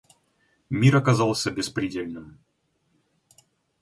[0.71, 2.39] Мир оказался беспредельным.